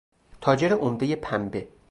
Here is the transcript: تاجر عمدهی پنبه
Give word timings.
تاجر 0.41 0.73
عمدهی 0.73 1.15
پنبه 1.15 1.67